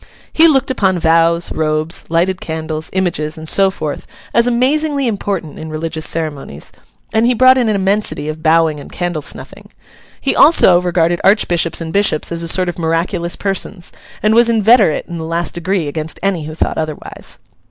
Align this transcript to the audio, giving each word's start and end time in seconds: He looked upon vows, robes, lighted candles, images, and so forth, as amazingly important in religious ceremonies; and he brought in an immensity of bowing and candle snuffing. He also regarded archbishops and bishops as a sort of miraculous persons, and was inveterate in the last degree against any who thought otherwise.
He 0.33 0.47
looked 0.47 0.71
upon 0.71 0.97
vows, 0.97 1.51
robes, 1.51 2.05
lighted 2.09 2.41
candles, 2.41 2.89
images, 2.91 3.37
and 3.37 3.47
so 3.47 3.69
forth, 3.69 4.07
as 4.33 4.47
amazingly 4.47 5.05
important 5.05 5.59
in 5.59 5.69
religious 5.69 6.07
ceremonies; 6.07 6.71
and 7.13 7.27
he 7.27 7.35
brought 7.35 7.55
in 7.55 7.69
an 7.69 7.75
immensity 7.75 8.27
of 8.27 8.41
bowing 8.41 8.79
and 8.79 8.91
candle 8.91 9.21
snuffing. 9.21 9.69
He 10.19 10.35
also 10.35 10.81
regarded 10.81 11.21
archbishops 11.23 11.81
and 11.81 11.93
bishops 11.93 12.31
as 12.31 12.41
a 12.41 12.47
sort 12.47 12.67
of 12.67 12.79
miraculous 12.79 13.35
persons, 13.35 13.91
and 14.23 14.33
was 14.33 14.49
inveterate 14.49 15.05
in 15.07 15.19
the 15.19 15.23
last 15.23 15.53
degree 15.53 15.87
against 15.87 16.19
any 16.23 16.45
who 16.45 16.55
thought 16.55 16.79
otherwise. 16.79 17.37